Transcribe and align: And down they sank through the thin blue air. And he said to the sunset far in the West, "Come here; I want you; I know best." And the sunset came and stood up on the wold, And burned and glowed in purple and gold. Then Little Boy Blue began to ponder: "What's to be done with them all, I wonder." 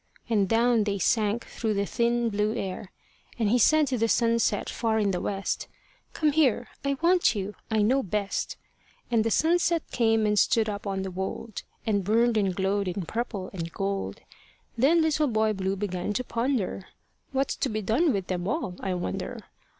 And 0.31 0.49
down 0.49 0.85
they 0.85 0.97
sank 0.97 1.45
through 1.45 1.75
the 1.75 1.85
thin 1.85 2.31
blue 2.31 2.55
air. 2.55 2.91
And 3.37 3.49
he 3.49 3.59
said 3.59 3.85
to 3.85 3.99
the 3.99 4.07
sunset 4.09 4.67
far 4.67 4.97
in 4.97 5.11
the 5.11 5.21
West, 5.21 5.67
"Come 6.13 6.31
here; 6.31 6.69
I 6.83 6.95
want 7.03 7.35
you; 7.35 7.53
I 7.69 7.83
know 7.83 8.01
best." 8.01 8.57
And 9.11 9.23
the 9.23 9.29
sunset 9.29 9.83
came 9.91 10.25
and 10.25 10.39
stood 10.39 10.67
up 10.67 10.87
on 10.87 11.03
the 11.03 11.11
wold, 11.11 11.61
And 11.85 12.03
burned 12.03 12.35
and 12.35 12.55
glowed 12.55 12.87
in 12.87 13.03
purple 13.05 13.51
and 13.53 13.71
gold. 13.71 14.21
Then 14.75 15.03
Little 15.03 15.27
Boy 15.27 15.53
Blue 15.53 15.75
began 15.75 16.13
to 16.13 16.23
ponder: 16.23 16.87
"What's 17.31 17.55
to 17.57 17.69
be 17.69 17.83
done 17.83 18.11
with 18.11 18.25
them 18.25 18.47
all, 18.47 18.77
I 18.79 18.95
wonder." 18.95 19.37